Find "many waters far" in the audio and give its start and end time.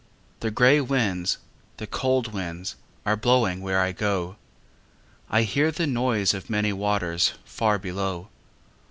6.49-7.77